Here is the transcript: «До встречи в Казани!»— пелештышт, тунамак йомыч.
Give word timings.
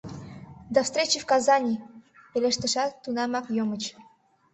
«До 0.71 0.81
встречи 0.81 1.19
в 1.19 1.27
Казани!»— 1.31 1.77
пелештышт, 2.31 2.93
тунамак 3.03 3.45
йомыч. 3.55 3.83